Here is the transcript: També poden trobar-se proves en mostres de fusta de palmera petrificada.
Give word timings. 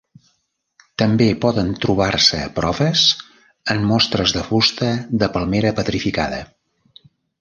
També 1.01 1.25
poden 1.43 1.67
trobar-se 1.83 2.39
proves 2.55 3.03
en 3.75 3.85
mostres 3.93 4.33
de 4.39 4.45
fusta 4.49 4.91
de 5.25 5.31
palmera 5.37 5.75
petrificada. 5.83 6.41